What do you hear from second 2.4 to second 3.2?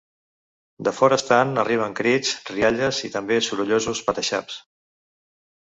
rialles i